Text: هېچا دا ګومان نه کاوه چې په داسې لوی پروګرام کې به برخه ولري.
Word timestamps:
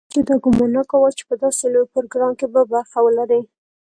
هېچا 0.09 0.21
دا 0.27 0.35
ګومان 0.43 0.69
نه 0.75 0.83
کاوه 0.89 1.09
چې 1.17 1.23
په 1.29 1.35
داسې 1.43 1.63
لوی 1.73 1.85
پروګرام 1.93 2.31
کې 2.39 2.47
به 2.53 2.61
برخه 2.71 2.99
ولري. 3.05 3.41